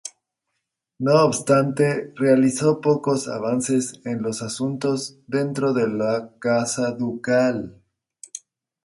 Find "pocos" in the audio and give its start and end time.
2.81-3.27